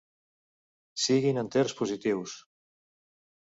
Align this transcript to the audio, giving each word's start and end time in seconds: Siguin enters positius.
Siguin 1.03 1.41
enters 1.43 1.75
positius. 1.83 2.35